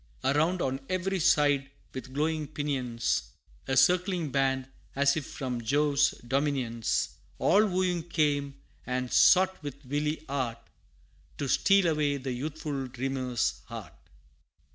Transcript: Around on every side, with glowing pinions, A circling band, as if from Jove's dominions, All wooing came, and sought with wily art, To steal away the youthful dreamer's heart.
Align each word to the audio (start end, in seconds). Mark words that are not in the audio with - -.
Around 0.23 0.63
on 0.63 0.79
every 0.89 1.19
side, 1.19 1.69
with 1.93 2.11
glowing 2.11 2.47
pinions, 2.47 3.33
A 3.67 3.77
circling 3.77 4.31
band, 4.31 4.67
as 4.95 5.15
if 5.15 5.27
from 5.27 5.61
Jove's 5.61 6.15
dominions, 6.27 7.09
All 7.37 7.67
wooing 7.67 8.09
came, 8.09 8.55
and 8.83 9.13
sought 9.13 9.61
with 9.61 9.85
wily 9.85 10.25
art, 10.27 10.57
To 11.37 11.47
steal 11.47 11.85
away 11.85 12.17
the 12.17 12.31
youthful 12.31 12.87
dreamer's 12.87 13.61
heart. 13.65 13.93